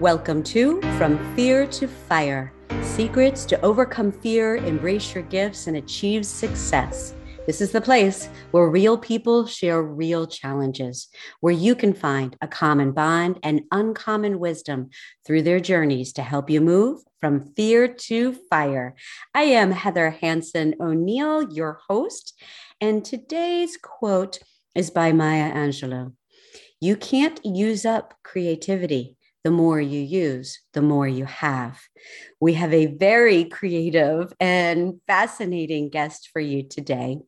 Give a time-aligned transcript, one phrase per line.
[0.00, 2.52] Welcome to From Fear to Fire
[2.82, 7.14] Secrets to Overcome Fear, Embrace Your Gifts, and Achieve Success.
[7.46, 11.08] This is the place where real people share real challenges,
[11.40, 14.90] where you can find a common bond and uncommon wisdom
[15.24, 18.96] through their journeys to help you move from fear to fire.
[19.34, 22.38] I am Heather Hanson O'Neill, your host,
[22.82, 24.40] and today's quote
[24.74, 26.12] is by Maya Angelou.
[26.82, 29.15] You can't use up creativity.
[29.46, 31.78] The more you use, the more you have.
[32.40, 37.18] We have a very creative and fascinating guest for you today.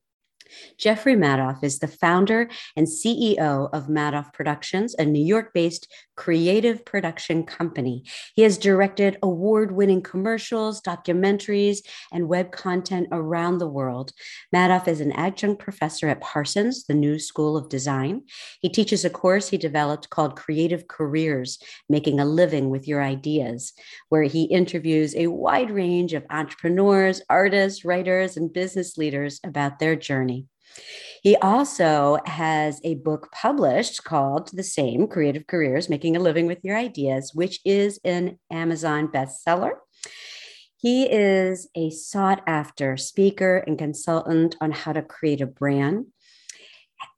[0.78, 5.88] Jeffrey Madoff is the founder and CEO of Madoff Productions, a New York based
[6.18, 8.02] creative production company.
[8.34, 11.78] He has directed award winning commercials, documentaries,
[12.12, 14.12] and web content around the world.
[14.52, 18.22] Madoff is an adjunct professor at Parsons, the New School of Design.
[18.60, 23.72] He teaches a course he developed called Creative Careers Making a Living with Your Ideas,
[24.08, 29.94] where he interviews a wide range of entrepreneurs, artists, writers, and business leaders about their
[29.94, 30.47] journey.
[31.22, 36.64] He also has a book published called the same Creative Careers Making a Living with
[36.64, 39.72] Your Ideas, which is an Amazon bestseller.
[40.76, 46.06] He is a sought after speaker and consultant on how to create a brand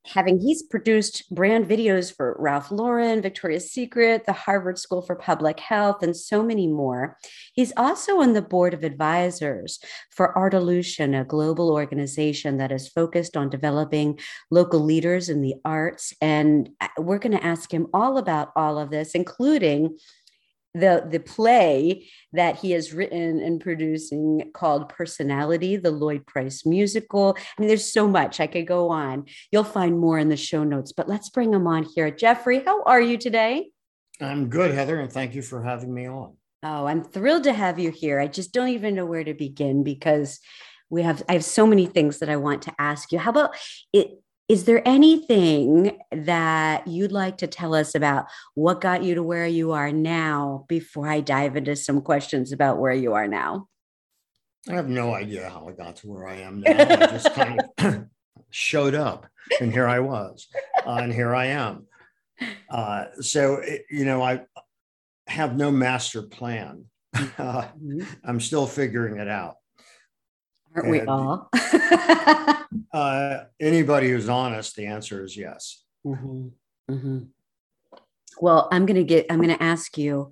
[0.06, 5.60] having he's produced brand videos for Ralph Lauren, Victoria's Secret, the Harvard School for Public
[5.60, 7.16] Health, and so many more.
[7.54, 9.78] He's also on the board of advisors
[10.10, 14.18] for Artolution, a global organization that is focused on developing
[14.50, 16.12] local leaders in the arts.
[16.20, 19.98] And uh, we're going to ask him all about all of this, including
[20.74, 27.36] the the play that he has written and producing called personality the lloyd price musical.
[27.36, 28.40] I mean there's so much.
[28.40, 29.26] I could go on.
[29.50, 32.10] You'll find more in the show notes but let's bring him on here.
[32.10, 33.70] Jeffrey how are you today?
[34.20, 36.34] I'm good heather and thank you for having me on.
[36.62, 38.20] Oh i'm thrilled to have you here.
[38.20, 40.38] I just don't even know where to begin because
[40.88, 43.18] we have i have so many things that i want to ask you.
[43.18, 43.56] How about
[43.92, 44.19] it
[44.50, 49.46] is there anything that you'd like to tell us about what got you to where
[49.46, 53.68] you are now before I dive into some questions about where you are now?
[54.68, 56.72] I have no idea how I got to where I am now.
[56.72, 58.06] I just kind of
[58.50, 59.24] showed up
[59.60, 60.48] and here I was,
[60.84, 61.86] uh, and here I am.
[62.68, 64.40] Uh, so, you know, I
[65.28, 66.86] have no master plan.
[67.38, 67.68] Uh.
[68.24, 69.58] I'm still figuring it out.
[70.74, 71.48] Aren't and, we all?
[72.92, 75.82] uh, anybody who's honest, the answer is yes.
[76.06, 76.48] Mm-hmm.
[76.90, 77.18] Mm-hmm.
[78.40, 80.30] Well, I'm going to get, I'm going to ask you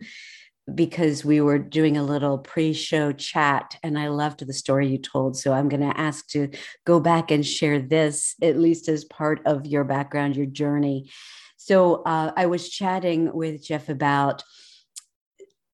[0.74, 5.36] because we were doing a little pre-show chat and I loved the story you told.
[5.36, 6.50] So I'm going to ask to
[6.84, 11.10] go back and share this at least as part of your background, your journey.
[11.56, 14.42] So uh, I was chatting with Jeff about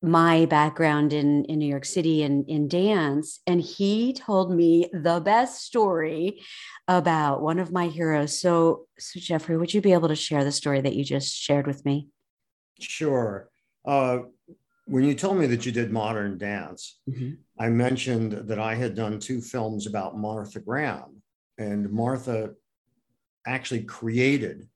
[0.05, 3.41] my background in, in New York City and in dance.
[3.47, 6.43] And he told me the best story
[6.87, 8.39] about one of my heroes.
[8.39, 11.67] So, so Jeffrey, would you be able to share the story that you just shared
[11.67, 12.09] with me?
[12.81, 13.49] Sure.
[13.85, 14.19] Uh,
[14.87, 17.33] when you told me that you did modern dance, mm-hmm.
[17.59, 21.23] I mentioned that I had done two films about Martha Graham.
[21.57, 22.55] And Martha
[23.47, 24.69] actually created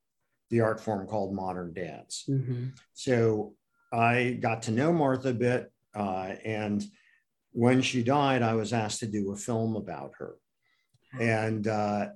[0.50, 2.24] the art form called modern dance.
[2.28, 2.68] Mm-hmm.
[2.94, 3.54] So
[3.92, 5.72] I got to know Martha a bit.
[5.94, 6.84] Uh, and
[7.52, 10.36] when she died, I was asked to do a film about her.
[11.18, 12.08] And uh,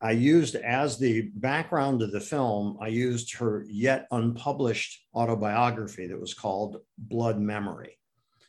[0.00, 6.20] I used as the background of the film, I used her yet unpublished autobiography that
[6.20, 7.98] was called Blood Memory.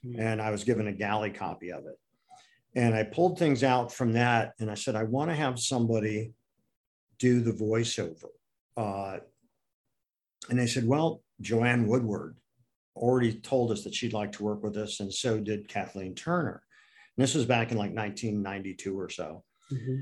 [0.05, 0.19] Mm-hmm.
[0.19, 1.97] And I was given a galley copy of it.
[2.75, 6.33] And I pulled things out from that and I said, I want to have somebody
[7.19, 8.29] do the voiceover.
[8.75, 9.19] Uh,
[10.49, 12.37] and they said, Well, Joanne Woodward
[12.95, 16.61] already told us that she'd like to work with us, and so did Kathleen Turner.
[17.17, 19.43] And this was back in like 1992 or so.
[19.71, 20.01] Mm-hmm.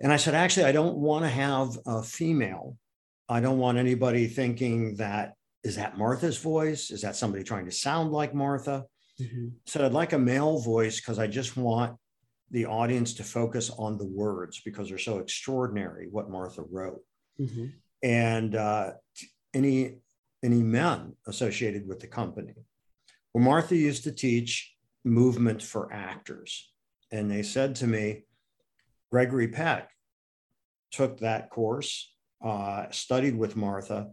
[0.00, 2.76] And I said, actually, I don't want to have a female.
[3.28, 6.90] I don't want anybody thinking that is that Martha's voice?
[6.90, 8.84] Is that somebody trying to sound like Martha?
[9.20, 9.48] Mm-hmm.
[9.66, 11.96] Said I'd like a male voice because I just want
[12.50, 17.00] the audience to focus on the words because they're so extraordinary what Martha wrote.
[17.40, 17.66] Mm-hmm.
[18.02, 18.92] And uh,
[19.54, 19.96] any
[20.44, 22.54] any men associated with the company.
[23.34, 24.72] Well, Martha used to teach
[25.04, 26.70] movement for actors.
[27.10, 28.24] And they said to me,
[29.10, 29.90] Gregory Peck
[30.92, 32.14] took that course,
[32.44, 34.10] uh, studied with Martha,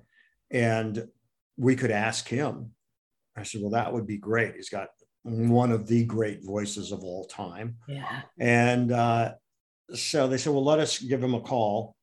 [0.52, 1.08] and
[1.58, 2.72] we could ask him.
[3.38, 4.56] I said, Well, that would be great.
[4.56, 4.90] He's got
[5.24, 7.78] one of the great voices of all time.
[7.88, 8.22] Yeah.
[8.40, 9.34] And uh,
[9.94, 11.96] so they said, Well, let us give him a call.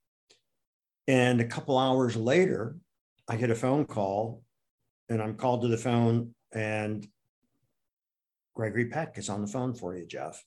[1.09, 2.77] And a couple hours later,
[3.29, 4.43] I get a phone call
[5.09, 7.07] and I'm called to the phone, and
[8.55, 10.43] Gregory Peck is on the phone for you, Jeff.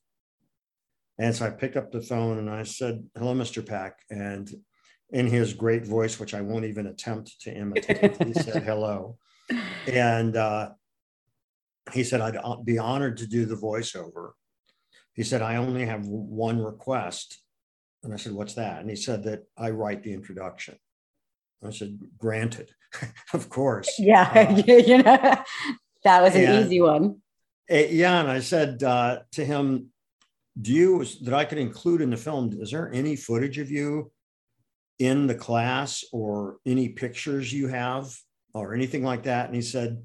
[1.18, 3.66] And so I picked up the phone and I said, Hello, Mr.
[3.66, 4.00] Peck.
[4.10, 4.50] And
[5.12, 9.18] in his great voice, which I won't even attempt to imitate, he said, Hello.
[9.88, 10.72] And uh,
[11.94, 14.32] he said, I'd uh, be honored to do the voiceover.
[15.14, 17.40] He said, I only have one request.
[18.04, 18.82] And I said, What's that?
[18.82, 20.76] And he said that I write the introduction.
[21.64, 22.72] I said, Granted,
[23.34, 23.94] of course.
[24.00, 25.36] Yeah, uh, you know,
[26.04, 27.22] that was an easy one.
[27.70, 28.22] Eh, yeah.
[28.22, 29.88] And I said uh, to him,
[30.60, 34.12] Do you, that I could include in the film, is there any footage of you
[35.00, 38.16] in the class or any pictures you have
[38.54, 39.48] or anything like that?
[39.48, 40.04] And he said,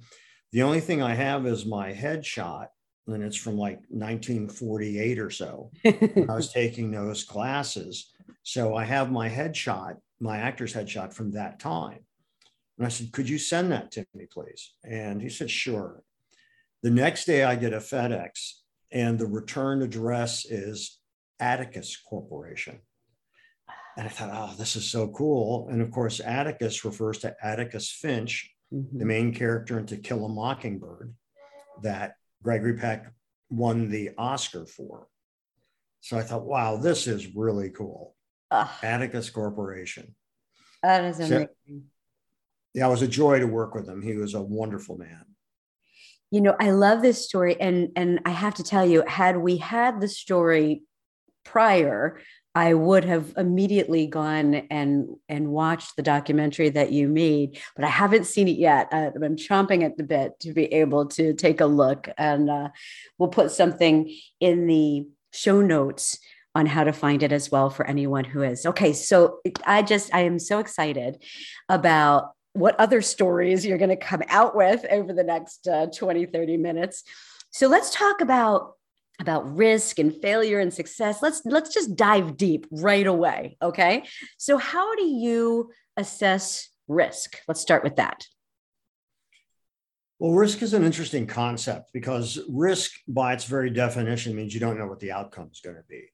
[0.52, 2.66] The only thing I have is my headshot
[3.12, 5.70] and it's from like 1948 or so.
[5.84, 8.12] I was taking those classes.
[8.42, 12.00] So I have my headshot, my actor's headshot from that time.
[12.78, 14.72] And I said, Could you send that to me, please?
[14.84, 16.02] And he said, Sure.
[16.82, 18.60] The next day I get a FedEx,
[18.90, 20.98] and the return address is
[21.38, 22.80] Atticus Corporation.
[23.96, 25.68] And I thought, oh, this is so cool.
[25.70, 28.98] And of course, Atticus refers to Atticus Finch, mm-hmm.
[28.98, 31.12] the main character in To Kill a Mockingbird,
[31.82, 33.12] that Gregory Peck
[33.50, 35.06] won the Oscar for.
[36.00, 38.14] So I thought, wow, this is really cool.
[38.82, 40.14] Atticus Corporation.
[40.82, 41.48] That is amazing.
[41.68, 41.80] So,
[42.74, 44.02] yeah, it was a joy to work with him.
[44.02, 45.24] He was a wonderful man.
[46.30, 49.56] You know, I love this story, and and I have to tell you, had we
[49.56, 50.82] had the story
[51.44, 52.20] prior,
[52.54, 57.88] I would have immediately gone and and watched the documentary that you made, but I
[57.88, 58.88] haven't seen it yet.
[58.92, 62.68] Uh, I'm chomping at the bit to be able to take a look, and uh,
[63.18, 66.18] we'll put something in the show notes
[66.56, 68.66] on how to find it as well for anyone who is.
[68.66, 71.22] Okay, so I just I am so excited
[71.68, 76.26] about what other stories you're going to come out with over the next uh, 20
[76.26, 77.04] 30 minutes.
[77.52, 78.74] So let's talk about
[79.20, 84.04] about risk and failure and success let's let's just dive deep right away okay?
[84.38, 87.36] So how do you assess risk?
[87.46, 88.26] Let's start with that.
[90.18, 94.78] Well risk is an interesting concept because risk by its very definition means you don't
[94.78, 96.08] know what the outcome is going to be.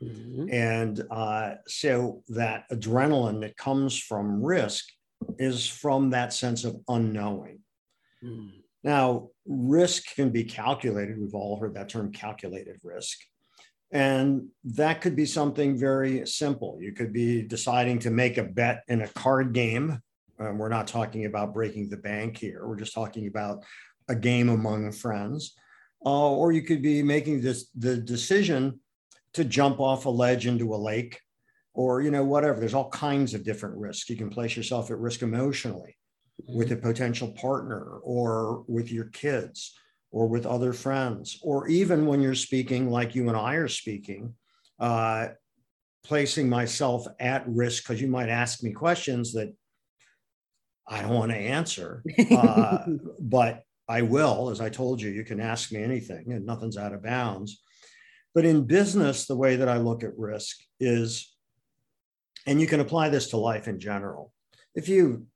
[0.00, 0.48] Mm-hmm.
[0.52, 4.84] and uh, so that adrenaline that comes from risk
[5.38, 7.58] is from that sense of unknowing.
[8.22, 8.50] Mm.
[8.84, 11.18] Now, risk can be calculated.
[11.18, 13.18] We've all heard that term calculated risk.
[13.90, 16.78] And that could be something very simple.
[16.80, 20.02] You could be deciding to make a bet in a card game.
[20.38, 22.66] Um, we're not talking about breaking the bank here.
[22.66, 23.64] We're just talking about
[24.08, 25.54] a game among friends.
[26.04, 28.78] Uh, or you could be making this the decision
[29.32, 31.20] to jump off a ledge into a lake
[31.74, 34.98] or you know whatever there's all kinds of different risks you can place yourself at
[34.98, 35.97] risk emotionally
[36.46, 39.74] with a potential partner or with your kids
[40.10, 44.34] or with other friends, or even when you're speaking like you and I are speaking,
[44.80, 45.28] uh,
[46.04, 49.52] placing myself at risk because you might ask me questions that
[50.86, 52.78] I don't want to answer, uh,
[53.20, 54.48] but I will.
[54.48, 57.62] As I told you, you can ask me anything and nothing's out of bounds.
[58.34, 61.34] But in business, the way that I look at risk is,
[62.46, 64.32] and you can apply this to life in general.
[64.74, 65.26] If you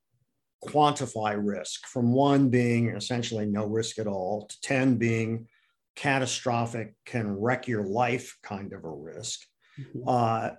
[0.67, 5.47] quantify risk from one being essentially no risk at all to 10 being
[5.95, 9.41] catastrophic, can wreck your life kind of a risk.
[9.79, 10.07] Mm-hmm.
[10.07, 10.49] Uh,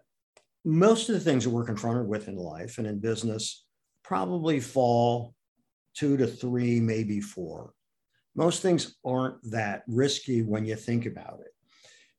[0.65, 3.65] most of the things that we're confronted with in life and in business
[4.03, 5.35] probably fall
[5.95, 7.73] two to three, maybe four.
[8.35, 11.53] Most things aren't that risky when you think about it.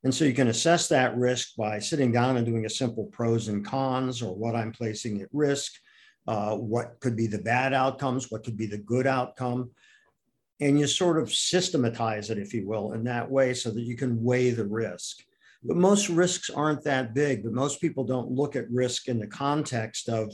[0.03, 3.47] And so you can assess that risk by sitting down and doing a simple pros
[3.47, 5.73] and cons or what I'm placing at risk
[6.27, 9.71] uh, what could be the bad outcomes, what could be the good outcome.
[10.59, 13.97] And you sort of systematize it, if you will, in that way so that you
[13.97, 15.23] can weigh the risk.
[15.63, 19.27] But most risks aren't that big, but most people don't look at risk in the
[19.27, 20.31] context of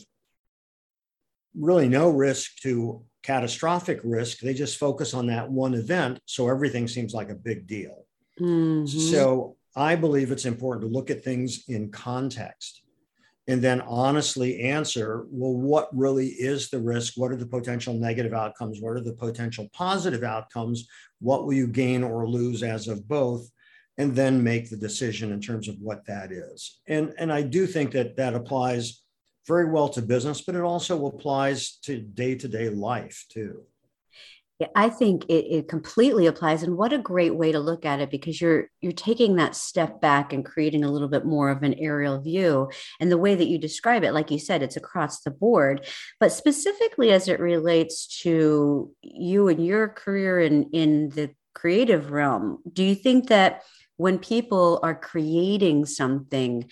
[1.55, 4.39] really no risk to catastrophic risk.
[4.39, 6.19] They just focus on that one event.
[6.25, 8.05] So everything seems like a big deal.
[8.39, 8.85] Mm-hmm.
[8.85, 12.81] So I believe it's important to look at things in context
[13.51, 17.13] and then honestly answer well what really is the risk?
[17.17, 18.79] What are the potential negative outcomes?
[18.79, 20.87] What are the potential positive outcomes?
[21.19, 23.49] What will you gain or lose as of both?
[23.97, 26.79] And then make the decision in terms of what that is.
[26.87, 29.03] And and i do think that that applies
[29.47, 33.63] very well to business but it also applies to day-to-day life too
[34.75, 38.09] I think it, it, completely applies, and what a great way to look at it
[38.09, 41.75] because you're you're taking that step back and creating a little bit more of an
[41.75, 42.69] aerial view.
[42.99, 45.85] And the way that you describe it, like you said, it's across the board,
[46.19, 52.59] but specifically as it relates to you and your career in in the creative realm,
[52.71, 53.63] do you think that
[53.97, 56.69] when people are creating something,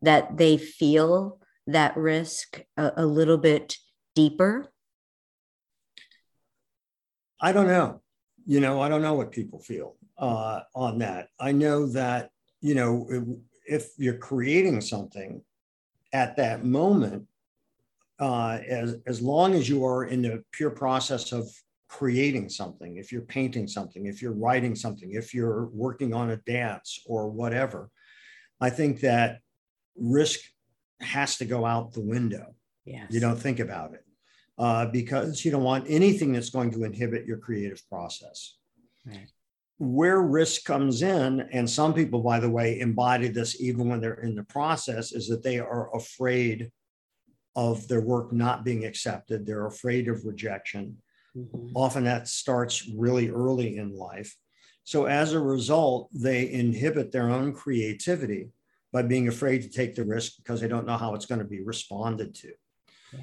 [0.00, 3.76] that they feel that risk a, a little bit
[4.14, 4.71] deeper?
[7.42, 8.00] I don't know.
[8.46, 11.28] You know, I don't know what people feel uh, on that.
[11.40, 12.30] I know that,
[12.60, 15.42] you know, if, if you're creating something
[16.12, 17.26] at that moment,
[18.20, 21.48] uh, as, as long as you are in the pure process of
[21.88, 26.36] creating something, if you're painting something, if you're writing something, if you're working on a
[26.38, 27.90] dance or whatever,
[28.60, 29.40] I think that
[29.96, 30.40] risk
[31.00, 32.54] has to go out the window.
[32.84, 33.08] Yes.
[33.10, 34.04] You don't think about it
[34.62, 38.58] uh, because you don't want anything that's going to inhibit your creative process.
[39.04, 39.28] Right.
[39.78, 44.22] Where risk comes in, and some people, by the way, embody this even when they're
[44.22, 46.70] in the process, is that they are afraid
[47.56, 49.44] of their work not being accepted.
[49.44, 50.96] They're afraid of rejection.
[51.36, 51.72] Mm-hmm.
[51.74, 54.32] Often that starts really early in life.
[54.84, 58.50] So as a result, they inhibit their own creativity
[58.92, 61.44] by being afraid to take the risk because they don't know how it's going to
[61.56, 62.52] be responded to.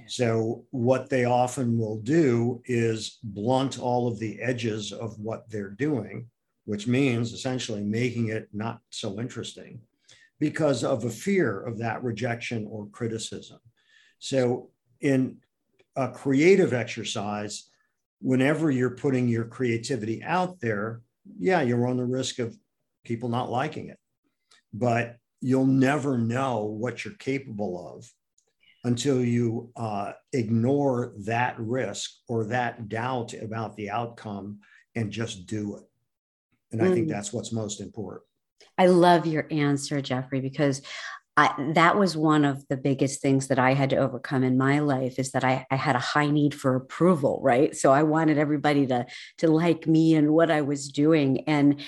[0.07, 5.71] So, what they often will do is blunt all of the edges of what they're
[5.71, 6.27] doing,
[6.65, 9.81] which means essentially making it not so interesting
[10.39, 13.59] because of a fear of that rejection or criticism.
[14.19, 14.69] So,
[15.01, 15.37] in
[15.95, 17.69] a creative exercise,
[18.21, 21.01] whenever you're putting your creativity out there,
[21.37, 22.55] yeah, you're on the risk of
[23.03, 23.99] people not liking it,
[24.73, 28.11] but you'll never know what you're capable of
[28.83, 34.59] until you uh, ignore that risk or that doubt about the outcome
[34.95, 35.83] and just do it.
[36.71, 37.09] And I think mm.
[37.09, 38.23] that's what's most important.
[38.77, 40.81] I love your answer, Jeffrey, because
[41.35, 44.79] I, that was one of the biggest things that I had to overcome in my
[44.79, 47.73] life is that I, I, had a high need for approval, right?
[47.75, 49.05] So I wanted everybody to
[49.37, 51.79] to like me and what I was doing, and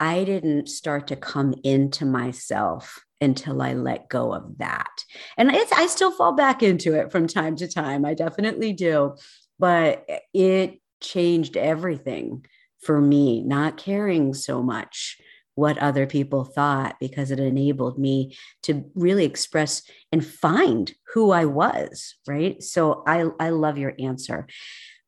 [0.00, 5.04] I didn't start to come into myself until I let go of that.
[5.36, 8.04] And it's I still fall back into it from time to time.
[8.04, 9.16] I definitely do.
[9.58, 12.44] But it changed everything
[12.82, 15.18] for me, not caring so much
[15.54, 19.82] what other people thought because it enabled me to really express
[20.12, 22.62] and find who I was, right?
[22.62, 24.46] So I I love your answer.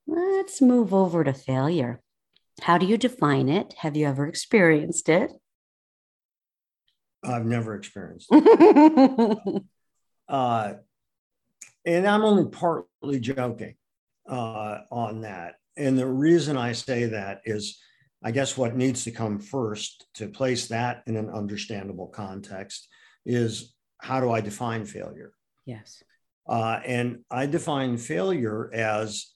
[0.07, 2.01] Let's move over to failure.
[2.63, 3.75] How do you define it?
[3.79, 5.31] Have you ever experienced it?
[7.25, 8.31] I've never experienced.
[10.29, 10.75] uh,
[11.85, 13.75] and I'm only partly joking
[14.29, 15.57] uh, on that.
[15.77, 17.79] And the reason I say that is,
[18.23, 22.89] I guess what needs to come first to place that in an understandable context
[23.25, 25.33] is how do I define failure?
[25.67, 26.03] Yes.
[26.49, 29.33] Uh, and I define failure as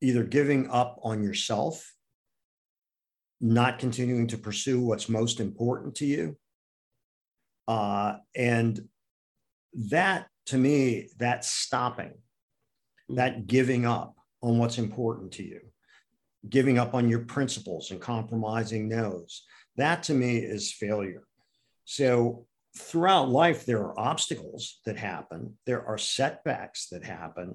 [0.00, 1.94] either giving up on yourself
[3.40, 6.36] not continuing to pursue what's most important to you.
[7.66, 8.88] Uh, and
[9.74, 12.14] that to me, that stopping,
[13.10, 15.60] that giving up on what's important to you,
[16.48, 19.44] giving up on your principles and compromising those,
[19.76, 21.22] that to me is failure.
[21.84, 27.54] So throughout life, there are obstacles that happen, there are setbacks that happen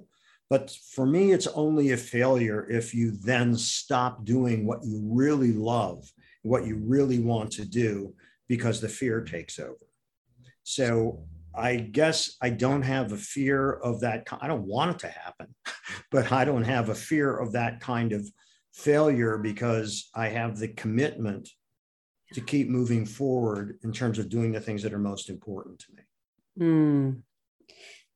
[0.54, 5.52] but for me, it's only a failure if you then stop doing what you really
[5.52, 6.08] love,
[6.44, 8.14] what you really want to do,
[8.48, 9.88] because the fear takes over.
[10.62, 11.24] So
[11.56, 14.28] I guess I don't have a fear of that.
[14.42, 15.56] I don't want it to happen,
[16.12, 18.30] but I don't have a fear of that kind of
[18.74, 21.50] failure because I have the commitment
[22.34, 25.88] to keep moving forward in terms of doing the things that are most important to
[25.96, 26.04] me.
[26.60, 27.22] Mm,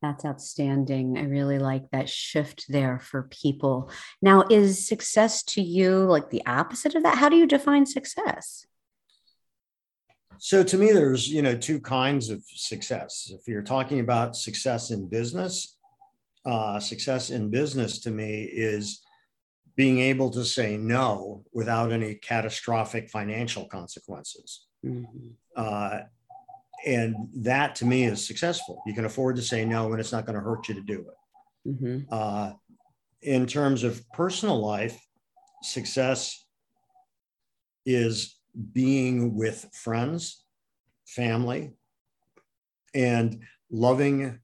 [0.01, 1.17] that's outstanding.
[1.17, 3.89] I really like that shift there for people.
[4.21, 7.17] Now, is success to you like the opposite of that?
[7.17, 8.65] How do you define success?
[10.39, 13.31] So to me, there's you know two kinds of success.
[13.33, 15.77] If you're talking about success in business,
[16.45, 19.01] uh, success in business to me is
[19.75, 24.65] being able to say no without any catastrophic financial consequences.
[24.85, 25.29] Mm-hmm.
[25.55, 25.99] Uh,
[26.87, 28.81] and that to me is successful.
[28.87, 31.05] You can afford to say no, and it's not going to hurt you to do
[31.09, 31.69] it.
[31.69, 31.97] Mm-hmm.
[32.09, 32.53] Uh,
[33.21, 34.97] in terms of personal life,
[35.63, 36.45] success
[37.85, 38.37] is
[38.71, 40.45] being with friends,
[41.05, 41.73] family,
[42.95, 44.39] and loving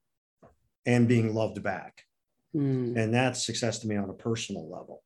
[0.85, 2.03] and being loved back.
[2.53, 2.97] Mm.
[2.97, 5.01] And that's success to me on a personal level.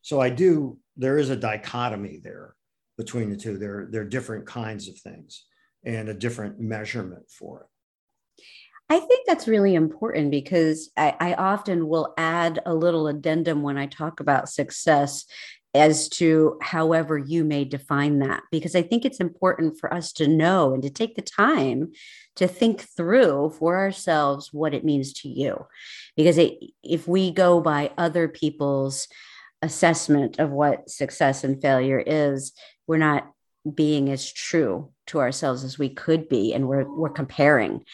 [0.00, 2.54] So I do, there is a dichotomy there
[2.96, 3.58] between the two.
[3.58, 5.44] There, there are different kinds of things
[5.84, 7.66] and a different measurement for it.
[8.90, 13.76] I think that's really important because I, I, often will add a little addendum when
[13.76, 15.26] I talk about success
[15.74, 20.26] as to however you may define that, because I think it's important for us to
[20.26, 21.92] know and to take the time
[22.36, 25.66] to think through for ourselves what it means to you.
[26.16, 29.06] Because it, if we go by other people's
[29.60, 32.52] assessment of what success and failure is,
[32.86, 33.30] we're not
[33.70, 37.84] being as true to ourselves as we could be, and we're, we're comparing.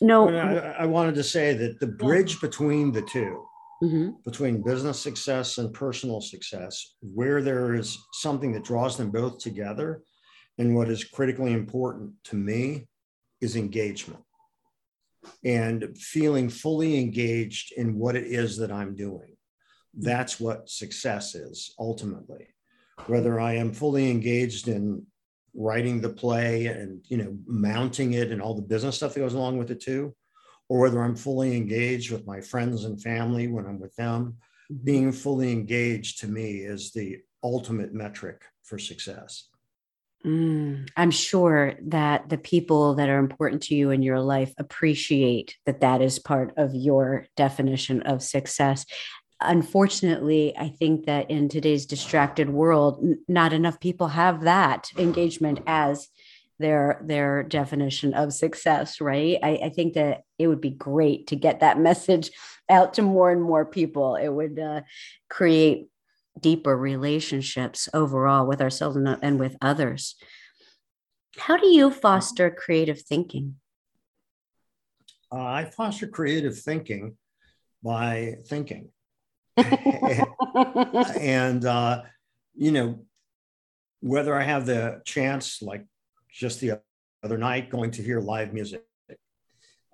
[0.00, 0.28] No.
[0.28, 3.44] I, I, wanted to say that the bridge between the 2
[3.84, 4.10] mm-hmm.
[4.24, 10.02] between business success and personal success where there is something that draws them both together
[10.58, 12.88] and what is critically important to me
[13.40, 14.22] is engagement.
[15.44, 19.36] And feeling fully engaged in what it is that i'm doing.
[19.94, 22.48] That's what success is ultimately
[23.06, 25.04] whether i am fully engaged in
[25.54, 29.34] writing the play and you know mounting it and all the business stuff that goes
[29.34, 30.14] along with it too
[30.68, 34.36] or whether i'm fully engaged with my friends and family when i'm with them
[34.72, 34.84] mm-hmm.
[34.84, 39.48] being fully engaged to me is the ultimate metric for success
[40.24, 45.58] mm, i'm sure that the people that are important to you in your life appreciate
[45.66, 48.86] that that is part of your definition of success
[49.46, 55.60] unfortunately, I think that in today's distracted world, n- not enough people have that engagement
[55.66, 56.08] as
[56.58, 59.38] their their definition of success right?
[59.42, 62.30] I, I, think that it would be great to get that message
[62.70, 64.16] out to more and more people.
[64.16, 64.82] It would uh,
[65.28, 65.88] create
[66.40, 70.14] deeper relationships overall with ourselves and, and with others.
[71.36, 73.56] How do you foster creative thinking?
[75.30, 77.16] Uh, i foster creative thinking
[77.82, 78.90] by thinking
[81.20, 82.02] and uh,
[82.54, 83.00] you know,
[84.00, 85.84] whether I have the chance, like
[86.30, 86.80] just the
[87.22, 88.84] other night, going to hear live music,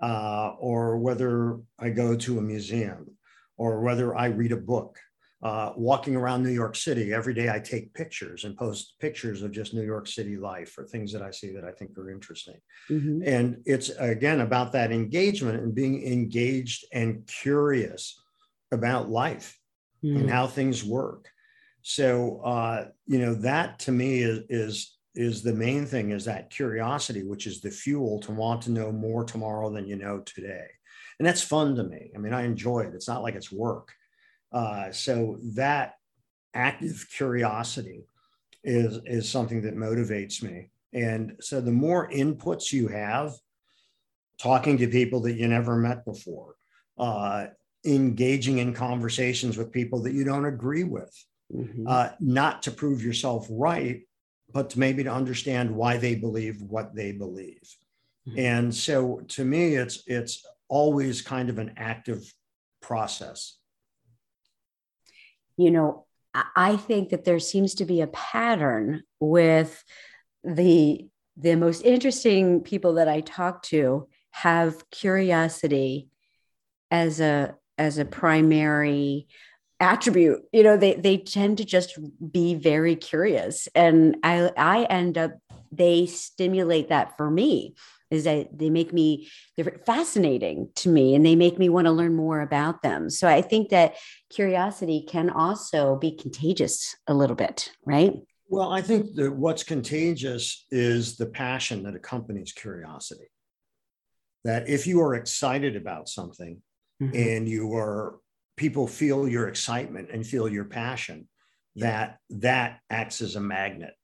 [0.01, 3.17] uh, or whether I go to a museum,
[3.57, 4.99] or whether I read a book.
[5.41, 9.53] Uh, walking around New York City every day, I take pictures and post pictures of
[9.53, 12.57] just New York City life or things that I see that I think are interesting.
[12.91, 13.23] Mm-hmm.
[13.25, 18.21] And it's again about that engagement and being engaged and curious
[18.73, 19.59] about life
[20.05, 20.19] mm.
[20.19, 21.29] and how things work.
[21.83, 26.51] So uh, you know that to me is is is the main thing is that
[26.51, 30.67] curiosity, which is the fuel to want to know more tomorrow than you know today,
[31.19, 32.11] and that's fun to me.
[32.15, 32.95] I mean, I enjoy it.
[32.95, 33.93] It's not like it's work.
[34.53, 35.95] Uh, so that
[36.55, 38.05] active curiosity
[38.65, 40.71] is is something that motivates me.
[40.93, 43.33] And so the more inputs you have,
[44.39, 46.55] talking to people that you never met before,
[46.99, 47.47] uh,
[47.85, 51.13] engaging in conversations with people that you don't agree with,
[51.55, 51.87] mm-hmm.
[51.87, 54.03] uh, not to prove yourself right,
[54.53, 57.63] but to maybe to understand why they believe what they believe.
[58.29, 58.39] Mm-hmm.
[58.39, 62.33] And so to me, it's it's always kind of an active
[62.83, 63.57] process.
[65.57, 69.83] You know, I think that there seems to be a pattern with
[70.45, 76.09] the the most interesting people that I talk to have curiosity
[76.91, 79.27] as a as a primary
[79.81, 80.43] attribute.
[80.53, 81.99] You know they they tend to just
[82.33, 83.69] be very curious.
[83.75, 85.33] And i i end up
[85.71, 87.75] they stimulate that for me
[88.11, 91.93] is that they make me they're fascinating to me and they make me want to
[91.93, 93.11] learn more about them.
[93.11, 93.97] So i think that
[94.31, 98.15] curiosity can also be contagious a little bit right?
[98.49, 103.31] Well i think that what's contagious is the passion that accompanies curiosity.
[104.45, 106.63] That if you are excited about something
[107.03, 107.15] mm-hmm.
[107.15, 108.19] and you are
[108.57, 111.29] people feel your excitement and feel your passion
[111.77, 113.95] that that acts as a magnet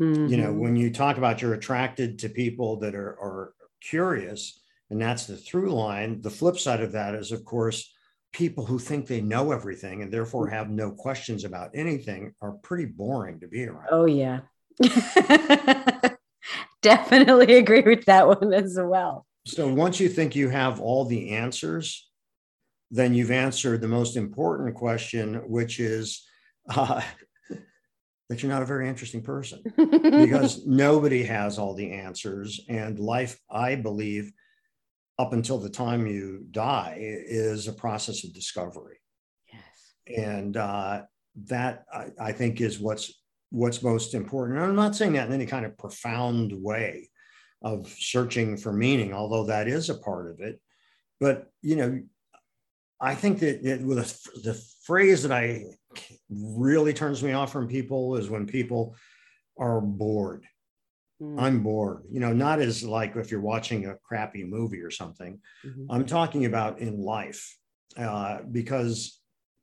[0.00, 0.26] mm-hmm.
[0.26, 0.60] you know mm-hmm.
[0.60, 5.36] when you talk about you're attracted to people that are, are curious and that's the
[5.36, 7.92] through line the flip side of that is of course
[8.32, 12.86] people who think they know everything and therefore have no questions about anything are pretty
[12.86, 14.40] boring to be around oh yeah
[16.82, 21.30] definitely agree with that one as well so once you think you have all the
[21.30, 22.08] answers
[22.94, 26.24] then you've answered the most important question, which is
[26.74, 27.02] uh,
[28.28, 32.60] that you're not a very interesting person because nobody has all the answers.
[32.68, 34.32] And life, I believe,
[35.18, 38.98] up until the time you die, is a process of discovery.
[39.52, 40.16] Yes.
[40.16, 41.02] And uh,
[41.46, 43.12] that I, I think is what's
[43.50, 44.58] what's most important.
[44.58, 47.08] And I'm not saying that in any kind of profound way
[47.62, 50.60] of searching for meaning, although that is a part of it.
[51.20, 52.00] But you know,
[53.00, 54.54] I think that, with the
[54.84, 55.64] phrase that I
[56.30, 58.96] really turns me off from people is when people
[59.58, 60.46] are bored.
[61.22, 61.40] Mm.
[61.40, 65.40] I'm bored, you know, not as like if you're watching a crappy movie or something.
[65.64, 65.86] Mm-hmm.
[65.90, 67.56] I'm talking about in life
[67.96, 69.20] uh, because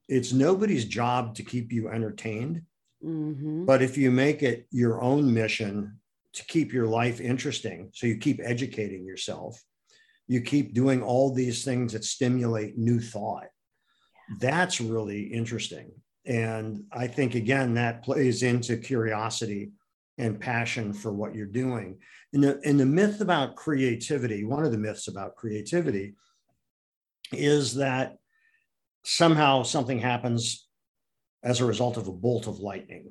[0.08, 2.62] it's nobody's job to keep you entertained.
[3.04, 3.66] Mm-hmm.
[3.66, 6.00] But if you make it your own mission
[6.34, 9.62] to keep your life interesting, so you keep educating yourself,
[10.32, 13.48] you keep doing all these things that stimulate new thought.
[14.40, 15.92] That's really interesting.
[16.26, 19.72] And I think, again, that plays into curiosity
[20.18, 21.98] and passion for what you're doing.
[22.32, 26.14] And the, and the myth about creativity, one of the myths about creativity
[27.34, 28.16] is that
[29.04, 30.66] somehow something happens
[31.44, 33.10] as a result of a bolt of lightning.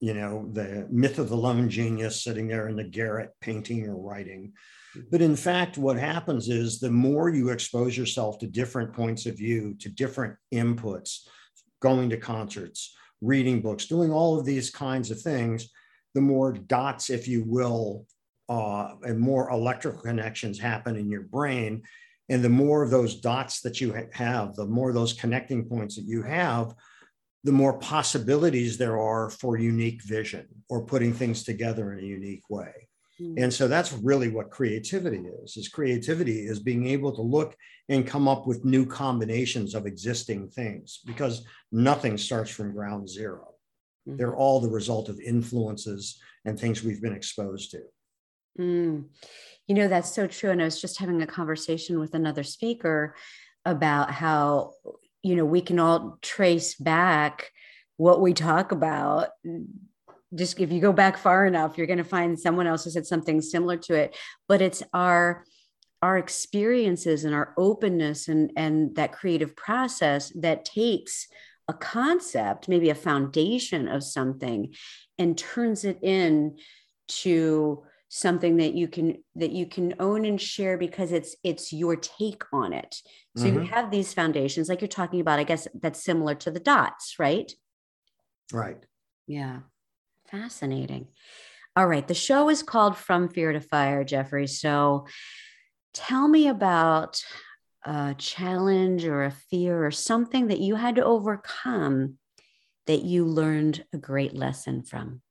[0.00, 3.96] You know, the myth of the lone genius sitting there in the garret painting or
[3.96, 4.52] writing.
[5.10, 9.36] But in fact, what happens is the more you expose yourself to different points of
[9.36, 11.26] view, to different inputs,
[11.80, 15.68] going to concerts, reading books, doing all of these kinds of things,
[16.14, 18.06] the more dots, if you will,
[18.48, 21.82] uh, and more electrical connections happen in your brain.
[22.28, 26.04] And the more of those dots that you have, the more those connecting points that
[26.06, 26.74] you have,
[27.44, 32.48] the more possibilities there are for unique vision or putting things together in a unique
[32.50, 32.87] way.
[33.18, 33.34] Hmm.
[33.36, 35.56] And so that's really what creativity is.
[35.56, 37.56] Is creativity is being able to look
[37.88, 43.48] and come up with new combinations of existing things because nothing starts from ground 0
[44.08, 44.18] they mm-hmm.
[44.18, 47.80] They're all the result of influences and things we've been exposed to.
[48.58, 49.04] Mm.
[49.66, 50.50] You know, that's so true.
[50.50, 53.14] And I was just having a conversation with another speaker
[53.64, 54.72] about how,
[55.22, 57.50] you know, we can all trace back
[57.96, 59.28] what we talk about
[60.34, 63.06] just if you go back far enough, you're going to find someone else who said
[63.06, 64.16] something similar to it.
[64.46, 65.44] But it's our
[66.00, 71.26] our experiences and our openness and and that creative process that takes
[71.68, 74.74] a concept, maybe a foundation of something,
[75.18, 76.56] and turns it in
[77.08, 81.94] to something that you can that you can own and share because it's it's your
[81.94, 82.96] take on it
[83.36, 83.58] so mm-hmm.
[83.58, 87.16] you have these foundations like you're talking about i guess that's similar to the dots
[87.18, 87.52] right
[88.50, 88.82] right
[89.26, 89.58] yeah
[90.30, 91.08] Fascinating.
[91.76, 92.06] All right.
[92.06, 94.46] The show is called From Fear to Fire, Jeffrey.
[94.46, 95.06] So
[95.94, 97.22] tell me about
[97.84, 102.18] a challenge or a fear or something that you had to overcome
[102.86, 105.22] that you learned a great lesson from.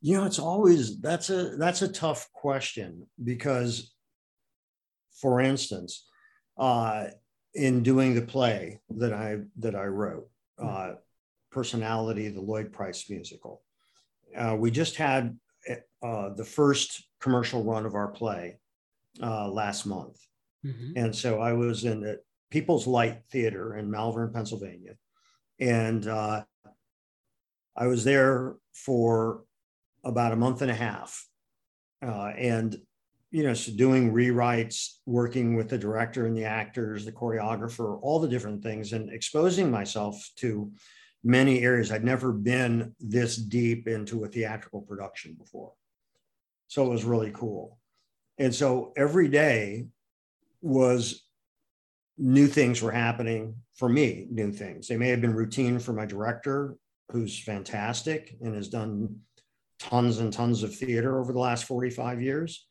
[0.00, 3.94] You know, it's always that's a that's a tough question because,
[5.20, 6.06] for instance,
[6.58, 7.06] uh,
[7.54, 10.28] in doing the play that I that I wrote,
[10.62, 10.94] uh,
[11.54, 13.62] personality, the Lloyd Price musical.
[14.36, 15.38] Uh, we just had
[16.02, 18.58] uh, the first commercial run of our play
[19.22, 20.18] uh, last month.
[20.66, 20.92] Mm-hmm.
[20.96, 24.96] And so I was in the People's Light Theater in Malvern, Pennsylvania.
[25.60, 26.44] And uh,
[27.76, 29.44] I was there for
[30.04, 31.26] about a month and a half.
[32.04, 32.76] Uh, and
[33.30, 38.20] you know, so doing rewrites, working with the director and the actors, the choreographer, all
[38.20, 40.70] the different things, and exposing myself to
[41.24, 41.90] many areas.
[41.90, 45.72] I'd never been this deep into a theatrical production before.
[46.68, 47.78] So it was really cool.
[48.38, 49.86] And so every day
[50.60, 51.24] was
[52.18, 54.86] new things were happening for me, new things.
[54.86, 56.76] They may have been routine for my director,
[57.10, 59.20] who's fantastic and has done
[59.78, 62.66] tons and tons of theater over the last 45 years.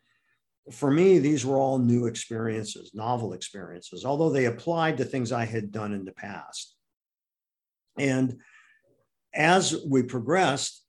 [0.71, 5.45] For me, these were all new experiences, novel experiences, although they applied to things I
[5.45, 6.72] had done in the past.
[7.97, 8.37] And
[9.33, 10.83] as we progressed,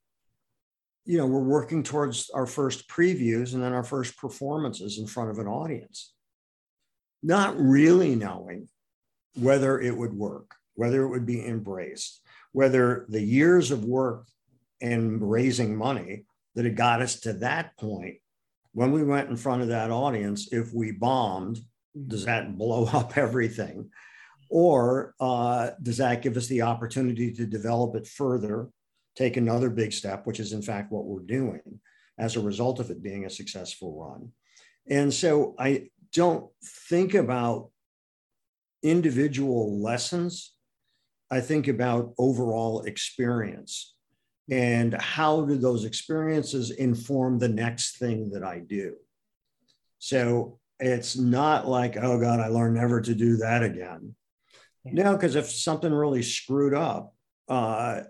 [1.05, 5.29] you know, we're working towards our first previews and then our first performances in front
[5.29, 6.13] of an audience,
[7.21, 8.69] not really knowing
[9.35, 12.21] whether it would work, whether it would be embraced,
[12.53, 14.25] whether the years of work
[14.81, 18.15] and raising money that had got us to that point,
[18.73, 21.59] when we went in front of that audience, if we bombed,
[22.07, 23.89] does that blow up everything?
[24.49, 28.69] Or uh, does that give us the opportunity to develop it further,
[29.15, 31.79] take another big step, which is in fact what we're doing
[32.17, 34.31] as a result of it being a successful run?
[34.87, 36.49] And so I don't
[36.89, 37.69] think about
[38.83, 40.53] individual lessons.
[41.31, 43.95] I think about overall experience
[44.49, 48.95] and how do those experiences inform the next thing that I do.
[49.97, 54.15] So it's not like, oh God, I learned never to do that again.
[54.85, 57.13] No, because if something really screwed up,
[57.49, 58.01] uh,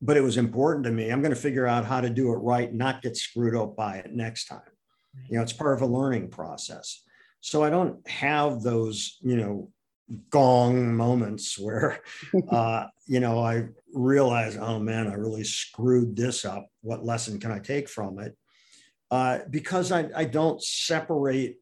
[0.00, 2.36] but it was important to me, I'm going to figure out how to do it
[2.36, 4.60] right, not get screwed up by it next time.
[5.28, 7.02] You know, it's part of a learning process.
[7.40, 9.70] So I don't have those, you know,
[10.30, 12.00] gong moments where,
[12.50, 16.66] uh, you know, I realize, oh man, I really screwed this up.
[16.80, 18.36] What lesson can I take from it?
[19.10, 21.56] Uh, because I, I don't separate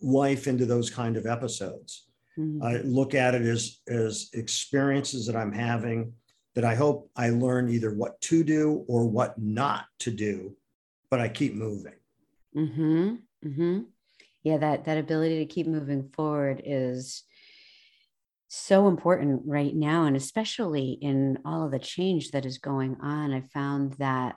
[0.00, 2.08] life into those kind of episodes.
[2.38, 2.62] Mm-hmm.
[2.62, 6.12] I look at it as, as experiences that I'm having
[6.54, 10.56] that I hope I learn either what to do or what not to do,
[11.10, 11.94] but I keep moving.
[12.56, 13.14] Mm-hmm.
[13.44, 13.80] Mm-hmm.
[14.42, 17.24] Yeah, that that ability to keep moving forward is
[18.48, 23.32] so important right now, and especially in all of the change that is going on.
[23.32, 24.36] I found that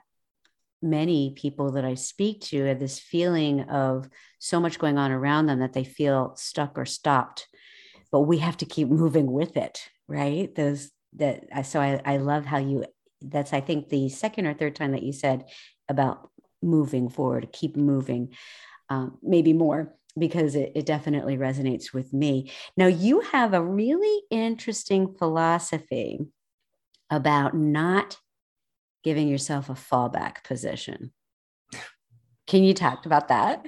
[0.82, 4.08] many people that I speak to have this feeling of
[4.38, 7.46] so much going on around them that they feel stuck or stopped.
[8.12, 10.54] But we have to keep moving with it, right?
[10.54, 12.84] Those that so I, I love how you
[13.20, 15.44] that's I think the second or third time that you said
[15.88, 16.30] about
[16.62, 18.34] moving forward, keep moving,
[18.88, 22.50] um, maybe more because it, it definitely resonates with me.
[22.76, 26.20] Now you have a really interesting philosophy
[27.10, 28.18] about not
[29.02, 31.12] giving yourself a fallback position.
[32.46, 33.66] Can you talk about that?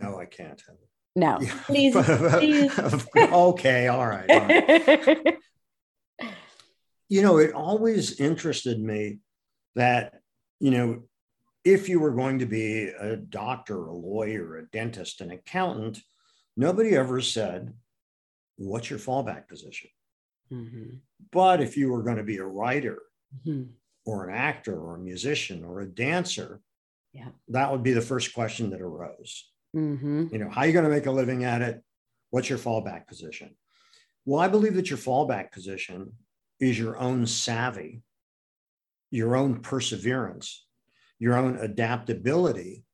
[0.00, 0.62] No, I can't.
[1.16, 1.94] No, please.
[1.94, 2.78] please.
[3.16, 4.30] okay, all right.
[4.30, 5.38] All right.
[7.08, 9.18] you know, it always interested me
[9.74, 10.20] that,
[10.60, 11.02] you know,
[11.64, 16.00] if you were going to be a doctor, a lawyer, a dentist, an accountant,
[16.56, 17.74] nobody ever said,
[18.56, 19.88] What's your fallback position?
[20.52, 20.96] Mm-hmm.
[21.32, 22.98] But if you were going to be a writer
[23.46, 23.70] mm-hmm.
[24.04, 26.60] or an actor or a musician or a dancer,
[27.14, 27.28] yeah.
[27.48, 29.50] that would be the first question that arose.
[29.74, 30.28] Mm-hmm.
[30.32, 31.82] You know, how are you going to make a living at it?
[32.30, 33.56] What's your fallback position?
[34.24, 36.12] Well, I believe that your fallback position
[36.58, 38.02] is your own savvy,
[39.10, 40.66] your own perseverance,
[41.18, 42.84] your own adaptability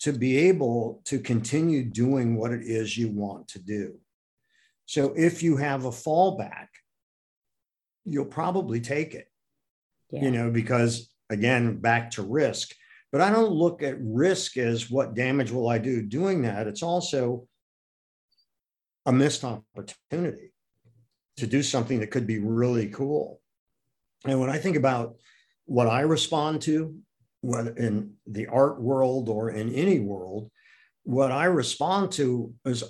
[0.00, 3.98] to be able to continue doing what it is you want to do.
[4.86, 6.68] So if you have a fallback,
[8.04, 9.28] you'll probably take it,
[10.10, 10.22] yeah.
[10.22, 12.74] you know, because again, back to risk.
[13.12, 16.66] But I don't look at risk as what damage will I do doing that.
[16.66, 17.46] It's also
[19.04, 20.52] a missed opportunity
[21.36, 23.40] to do something that could be really cool.
[24.24, 25.16] And when I think about
[25.66, 26.96] what I respond to,
[27.42, 30.50] whether in the art world or in any world,
[31.04, 32.84] what I respond to is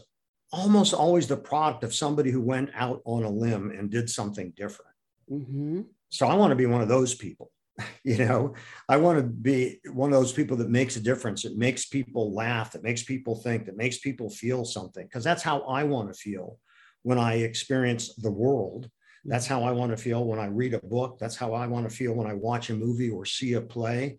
[0.52, 4.52] almost always the product of somebody who went out on a limb and did something
[4.54, 4.92] different.
[5.30, 5.80] Mm-hmm.
[6.10, 7.50] So I want to be one of those people.
[8.04, 8.54] You know,
[8.88, 11.44] I want to be one of those people that makes a difference.
[11.44, 15.42] It makes people laugh, that makes people think, that makes people feel something, because that's
[15.42, 16.58] how I want to feel
[17.02, 18.90] when I experience the world.
[19.24, 21.18] That's how I want to feel when I read a book.
[21.20, 24.18] That's how I want to feel when I watch a movie or see a play.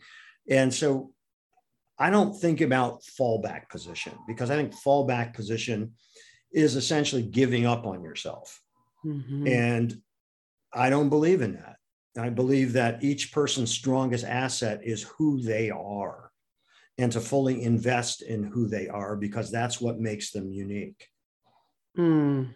[0.50, 1.12] And so
[2.00, 5.94] I don't think about fallback position because I think fallback position
[6.54, 8.62] is essentially giving up on yourself.
[9.06, 9.48] Mm-hmm.
[9.48, 10.02] And
[10.74, 11.76] I don't believe in that.
[12.18, 16.32] I believe that each person's strongest asset is who they are
[16.98, 21.08] and to fully invest in who they are because that's what makes them unique.
[21.98, 22.54] Mm.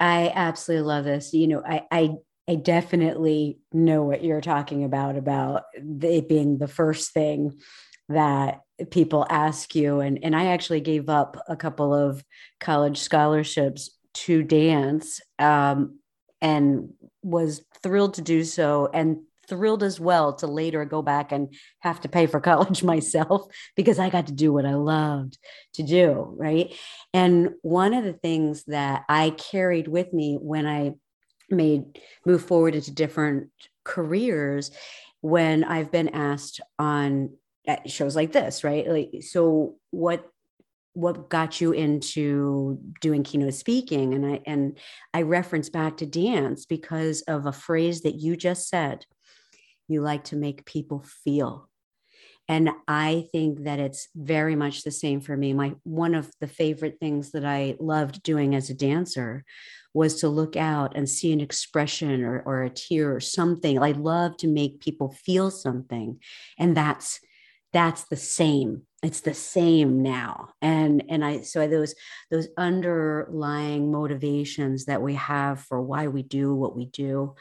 [0.00, 1.32] I absolutely love this.
[1.32, 2.10] You know, I, I
[2.46, 7.58] I definitely know what you're talking about about it being the first thing
[8.10, 12.22] that people ask you and and I actually gave up a couple of
[12.60, 15.98] college scholarships to dance um,
[16.42, 16.90] and
[17.22, 22.00] was thrilled to do so and thrilled as well to later go back and have
[22.00, 25.38] to pay for college myself because I got to do what I loved
[25.74, 26.34] to do.
[26.36, 26.74] Right.
[27.12, 30.94] And one of the things that I carried with me when I
[31.50, 33.50] made move forward into different
[33.84, 34.70] careers
[35.20, 37.30] when I've been asked on
[37.86, 38.88] shows like this, right?
[38.88, 40.26] Like, so what
[40.94, 44.14] what got you into doing keynote speaking?
[44.14, 44.78] And i and
[45.12, 49.04] i reference back to dance because of a phrase that you just said
[49.86, 51.68] you like to make people feel.
[52.48, 55.52] And i think that it's very much the same for me.
[55.52, 59.44] My one of the favorite things that i loved doing as a dancer
[59.94, 63.80] was to look out and see an expression or, or a tear or something.
[63.80, 66.18] I love to make people feel something.
[66.58, 67.20] And that's
[67.72, 71.94] that's the same it's the same now and and i so those
[72.30, 77.34] those underlying motivations that we have for why we do what we do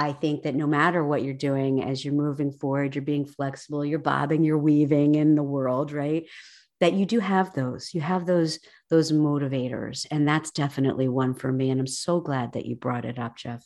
[0.00, 3.84] I think that no matter what you're doing as you're moving forward, you're being flexible,
[3.84, 6.24] you're bobbing, you're weaving in the world, right?
[6.80, 10.06] That you do have those, you have those, those motivators.
[10.10, 11.68] And that's definitely one for me.
[11.68, 13.62] And I'm so glad that you brought it up, Jeff.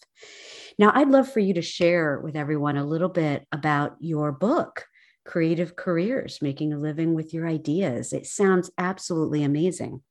[0.77, 4.87] Now, I'd love for you to share with everyone a little bit about your book,
[5.25, 8.13] Creative Careers Making a Living with Your Ideas.
[8.13, 10.03] It sounds absolutely amazing.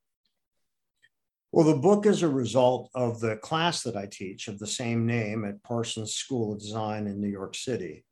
[1.51, 5.05] Well, the book is a result of the class that I teach of the same
[5.05, 8.05] name at Parsons School of Design in New York City.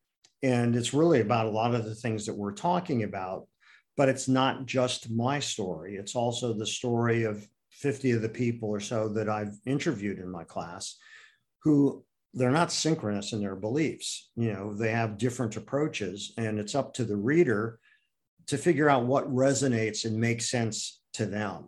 [0.43, 3.47] And it's really about a lot of the things that we're talking about,
[3.97, 5.95] but it's not just my story.
[5.95, 10.29] It's also the story of 50 of the people or so that I've interviewed in
[10.29, 10.97] my class
[11.63, 12.03] who
[12.33, 14.29] they're not synchronous in their beliefs.
[14.35, 17.79] You know, they have different approaches, and it's up to the reader
[18.47, 21.67] to figure out what resonates and makes sense to them.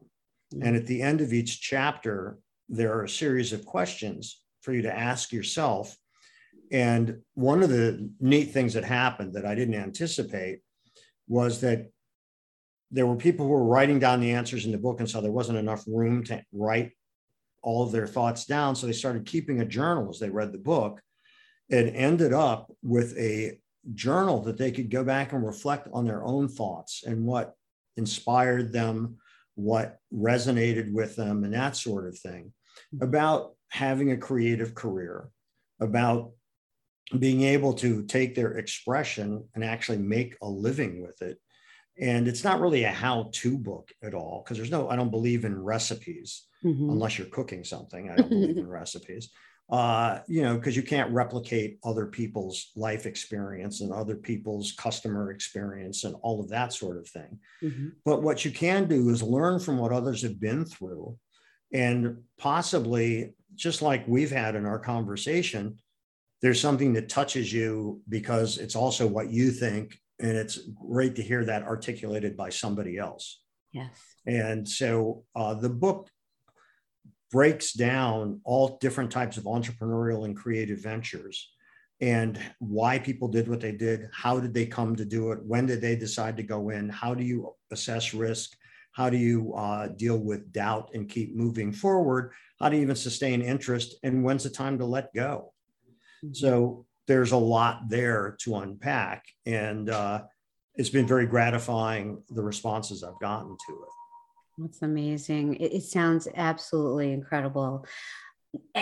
[0.54, 0.68] Mm-hmm.
[0.68, 4.82] And at the end of each chapter, there are a series of questions for you
[4.84, 5.96] to ask yourself.
[6.72, 10.60] And one of the neat things that happened that I didn't anticipate
[11.28, 11.90] was that
[12.90, 15.32] there were people who were writing down the answers in the book and so there
[15.32, 16.92] wasn't enough room to write
[17.64, 18.76] all of their thoughts down.
[18.76, 21.02] So they started keeping a journal as they read the book
[21.72, 23.60] and ended up with a
[23.94, 27.56] journal that they could go back and reflect on their own thoughts and what
[27.98, 29.18] inspired them
[29.56, 32.52] what resonated with them and that sort of thing.
[33.02, 35.30] About having a creative career
[35.80, 36.32] about
[37.20, 41.38] being able to take their expression and actually make a living with it
[42.00, 45.46] and it's not really a how-to book at all because there's no i don't believe
[45.46, 46.90] in recipes mm-hmm.
[46.90, 49.30] unless you're cooking something i don't believe in recipes
[49.70, 55.32] uh, you know because you can't replicate other people's life experience and other people's customer
[55.32, 57.88] experience and all of that sort of thing mm-hmm.
[58.04, 61.18] but what you can do is learn from what others have been through
[61.72, 65.78] and possibly just like we've had in our conversation
[66.42, 70.58] there's something that touches you because it's also what you think and it's
[70.88, 73.42] great to hear that articulated by somebody else.
[73.74, 73.90] Yes.
[74.26, 76.10] And so uh, the book
[77.30, 81.52] breaks down all different types of entrepreneurial and creative ventures
[82.00, 84.08] and why people did what they did.
[84.14, 85.40] How did they come to do it?
[85.44, 86.88] When did they decide to go in?
[86.88, 88.56] How do you assess risk?
[88.94, 92.32] How do you uh, deal with doubt and keep moving forward?
[92.60, 93.96] How do you even sustain interest?
[94.04, 95.52] And when's the time to let go?
[96.24, 96.34] Mm-hmm.
[96.34, 99.26] So there's a lot there to unpack.
[99.46, 100.24] And uh,
[100.76, 103.90] it's been very gratifying the responses I've gotten to it.
[104.58, 105.56] That's amazing.
[105.56, 107.86] It, it, sounds absolutely incredible.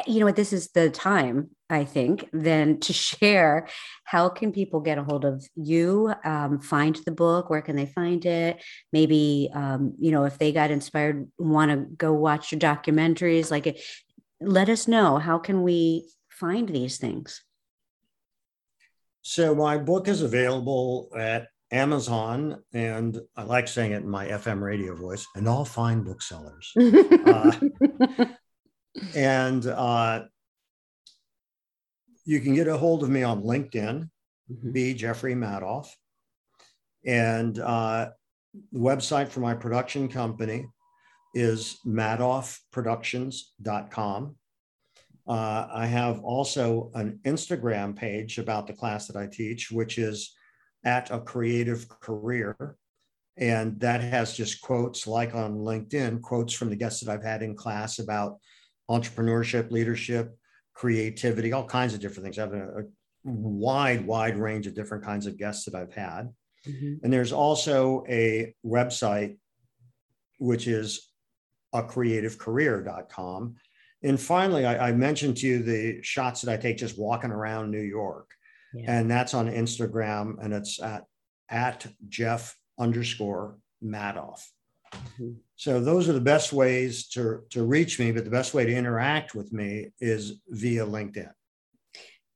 [0.05, 0.35] You know what?
[0.35, 3.69] This is the time, I think, then to share
[4.03, 7.85] how can people get a hold of you, um, find the book, where can they
[7.85, 8.61] find it?
[8.91, 13.67] Maybe, um, you know, if they got inspired, want to go watch your documentaries, like
[13.67, 13.81] it,
[14.41, 15.19] let us know.
[15.19, 17.41] How can we find these things?
[19.21, 24.61] So my book is available at Amazon, and I like saying it in my FM
[24.61, 26.73] radio voice, and all fine booksellers.
[27.25, 27.51] uh,
[29.15, 30.23] and uh,
[32.25, 34.09] you can get a hold of me on LinkedIn,
[34.51, 34.71] mm-hmm.
[34.71, 34.93] B.
[34.93, 35.87] Jeffrey Madoff.
[37.05, 38.09] And uh,
[38.71, 40.65] the website for my production company
[41.33, 44.35] is madoffproductions.com.
[45.31, 50.35] Uh, I have also an Instagram page about the class that I teach, which is
[50.83, 52.75] at a creative career.
[53.37, 57.43] And that has just quotes, like on LinkedIn, quotes from the guests that I've had
[57.43, 58.39] in class about
[58.89, 60.35] entrepreneurship, leadership,
[60.73, 62.37] creativity, all kinds of different things.
[62.37, 62.83] I have a, a
[63.23, 66.23] wide, wide range of different kinds of guests that I've had.
[66.67, 67.05] Mm-hmm.
[67.05, 69.37] And there's also a website,
[70.39, 71.09] which is
[71.71, 73.55] a creativecareer.com
[74.03, 77.69] and finally, I, I, mentioned to you the shots that I take just walking around
[77.69, 78.29] New York.
[78.73, 78.99] Yeah.
[78.99, 81.03] And that's on Instagram and it's at
[81.49, 84.41] at Jeff underscore Madoff.
[84.93, 85.31] Mm-hmm.
[85.55, 88.73] So those are the best ways to, to reach me, but the best way to
[88.73, 91.31] interact with me is via LinkedIn.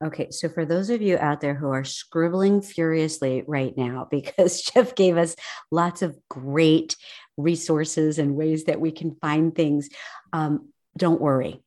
[0.04, 4.62] Okay, so for those of you out there who are scribbling furiously right now, because
[4.62, 5.36] Jeff gave us
[5.72, 6.96] lots of great
[7.38, 9.90] resources and ways that we can find things,
[10.34, 11.62] um, don't worry.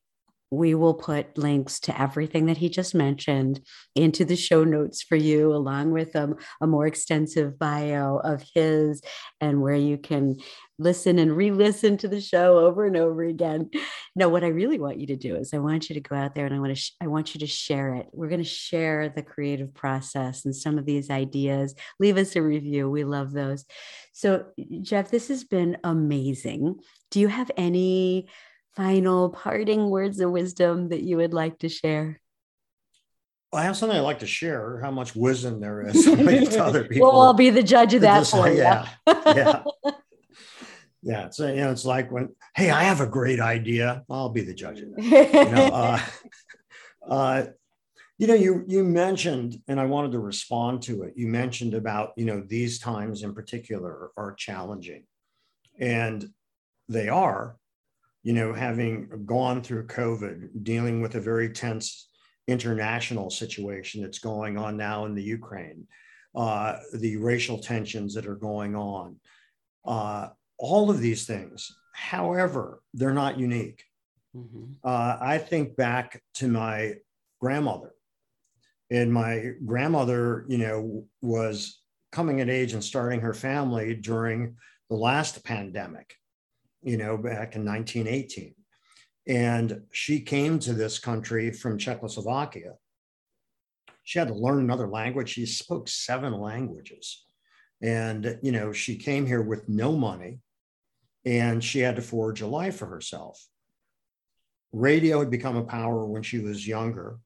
[0.51, 3.61] We will put links to everything that he just mentioned
[3.95, 9.03] into the show notes for you, along with um, a more extensive bio of his
[9.43, 10.39] and where you can
[10.79, 13.69] listen and re listen to the show over and over again.
[14.17, 16.35] Now, what I really want you to do is I want you to go out
[16.35, 18.07] there and I want to, sh- I want you to share it.
[18.13, 21.75] We're going to share the creative process and some of these ideas.
[22.01, 22.89] Leave us a review.
[22.89, 23.67] We love those.
[24.15, 24.47] So,
[24.81, 26.77] Jeff, this has been amazing.
[27.11, 28.29] Do you have any?
[28.75, 32.21] Final parting words of wisdom that you would like to share?
[33.53, 36.07] I have something I'd like to share how much wisdom there is
[36.57, 37.13] other people.
[37.13, 38.59] We'll be the judge of that for you.
[38.59, 38.89] Yeah.
[39.07, 39.63] Yeah.
[41.03, 41.27] yeah.
[41.27, 44.05] It's, you know, it's like when, hey, I have a great idea.
[44.11, 45.03] I'll be the judge of that.
[45.03, 46.01] You know, uh,
[47.09, 47.47] uh,
[48.19, 51.15] you know, you you mentioned, and I wanted to respond to it.
[51.17, 55.05] You mentioned about, you know, these times in particular are challenging.
[55.79, 56.29] And
[56.89, 57.57] they are,
[58.29, 62.11] you know, having gone through COVID, dealing with a very tense
[62.47, 65.87] international situation that's going on now in the Ukraine,
[66.35, 69.17] uh, the racial tensions that are going on,
[69.87, 71.75] uh, all of these things.
[71.95, 73.83] However, they're not unique.
[74.37, 74.65] Mm-hmm.
[74.85, 76.97] Uh, I think back to my
[77.41, 77.93] grandmother,
[78.91, 81.81] and my grandmother, you know, was
[82.13, 84.57] coming of age and starting her family during
[84.91, 86.18] the last pandemic,
[86.83, 88.55] you know, back in 1918.
[89.27, 92.75] And she came to this country from Czechoslovakia.
[94.05, 95.29] She had to learn another language.
[95.29, 97.27] She spoke seven languages.
[97.83, 100.41] And, you know, she came here with no money
[101.25, 103.45] and she had to forge a life for herself.
[104.73, 107.19] Radio had become a power when she was younger.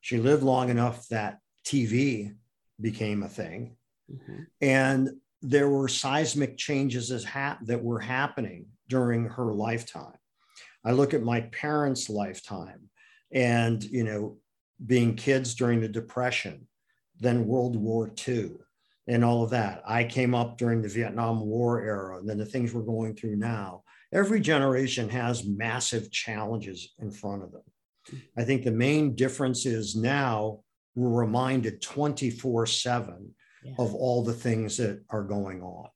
[0.00, 2.34] She lived long enough that TV
[2.80, 3.76] became a thing.
[4.12, 4.42] Mm-hmm.
[4.60, 5.10] And
[5.42, 10.16] there were seismic changes as ha- that were happening during her lifetime.
[10.84, 12.88] I look at my parents' lifetime
[13.32, 14.38] and, you know,
[14.84, 16.66] being kids during the Depression,
[17.18, 18.52] then World War II,
[19.06, 19.82] and all of that.
[19.86, 23.36] I came up during the Vietnam War era, and then the things we're going through
[23.36, 23.82] now.
[24.12, 27.62] Every generation has massive challenges in front of them.
[28.36, 30.60] I think the main difference is now
[30.94, 33.72] we're reminded 24 7 yeah.
[33.78, 35.88] of all the things that are going on.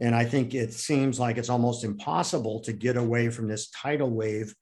[0.00, 4.10] And I think it seems like it's almost impossible to get away from this tidal
[4.10, 4.54] wave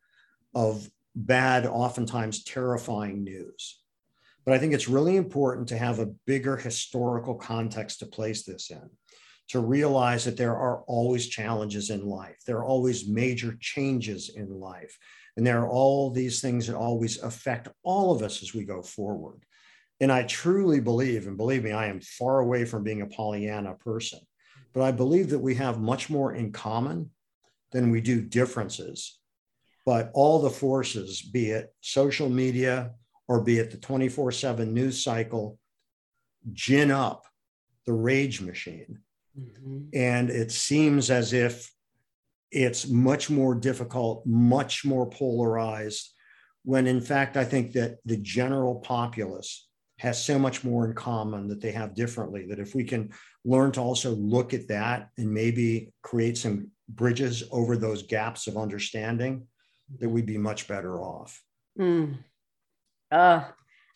[0.54, 3.80] of bad, oftentimes terrifying news.
[4.44, 8.70] But I think it's really important to have a bigger historical context to place this
[8.70, 8.88] in,
[9.48, 12.36] to realize that there are always challenges in life.
[12.46, 14.96] There are always major changes in life.
[15.36, 18.82] And there are all these things that always affect all of us as we go
[18.82, 19.44] forward.
[20.00, 23.74] And I truly believe, and believe me, I am far away from being a Pollyanna
[23.74, 24.20] person,
[24.76, 27.10] but I believe that we have much more in common
[27.72, 29.18] than we do differences.
[29.86, 32.90] But all the forces, be it social media
[33.26, 35.58] or be it the 24 7 news cycle,
[36.52, 37.24] gin up
[37.86, 38.98] the rage machine.
[39.38, 39.84] Mm-hmm.
[39.94, 41.72] And it seems as if
[42.50, 46.12] it's much more difficult, much more polarized,
[46.64, 49.66] when in fact, I think that the general populace
[49.98, 52.46] has so much more in common that they have differently.
[52.46, 53.12] That if we can
[53.46, 58.56] learn to also look at that and maybe create some bridges over those gaps of
[58.56, 59.46] understanding,
[59.98, 61.40] that we'd be much better off.
[61.78, 62.18] Mm.
[63.12, 63.48] Oh,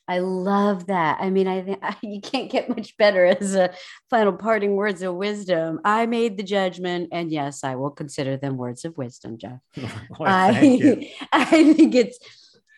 [0.07, 1.18] I love that.
[1.20, 3.72] I mean, I think you can't get much better as a
[4.09, 5.80] final parting words of wisdom.
[5.84, 9.61] I made the judgment, and yes, I will consider them words of wisdom, Jeff.
[9.76, 12.18] well, I, I think it's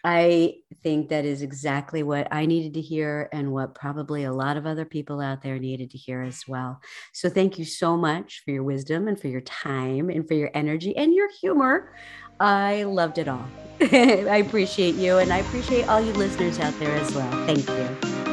[0.04, 4.56] I think that is exactly what I needed to hear and what probably a lot
[4.56, 6.80] of other people out there needed to hear as well.
[7.12, 10.50] So, thank you so much for your wisdom and for your time and for your
[10.54, 11.92] energy and your humor.
[12.40, 13.46] I loved it all.
[13.80, 17.30] I appreciate you and I appreciate all you listeners out there as well.
[17.46, 18.31] Thank you.